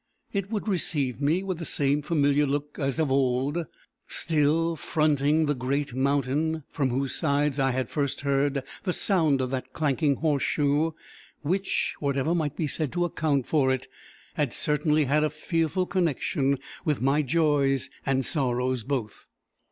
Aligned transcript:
_It 0.35 0.49
would 0.49 0.67
receive 0.67 1.21
me 1.21 1.43
with 1.43 1.59
the 1.59 1.63
same 1.63 2.01
familiar 2.01 2.47
look 2.47 2.79
as 2.79 2.97
of 2.97 3.11
old, 3.11 3.67
still 4.07 4.75
fronting 4.75 5.45
the 5.45 5.53
great 5.53 5.93
mountain 5.93 6.63
from 6.71 6.89
whose 6.89 7.13
sides 7.13 7.59
I 7.59 7.69
had 7.69 7.87
first 7.87 8.21
heard 8.21 8.63
the 8.83 8.93
sound 8.93 9.41
of 9.41 9.51
that 9.51 9.73
clanking 9.73 10.15
horseshoe, 10.15 10.93
which, 11.43 11.93
whatever 11.99 12.33
might 12.33 12.55
be 12.55 12.65
said 12.65 12.91
to 12.93 13.05
account 13.05 13.45
for 13.45 13.71
it, 13.71 13.87
had 14.33 14.53
certainly 14.53 15.03
had 15.05 15.23
a 15.23 15.29
fearful 15.29 15.85
connection 15.85 16.57
with 16.83 16.99
my 16.99 17.21
joys 17.21 17.91
and 18.03 18.25
sorrows 18.25 18.83
both. 18.83 19.27